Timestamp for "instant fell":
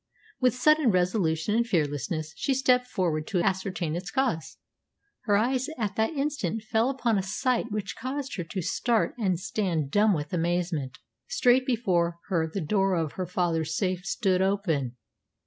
6.15-6.89